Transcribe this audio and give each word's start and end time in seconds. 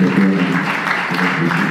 Gracias. 0.00 1.67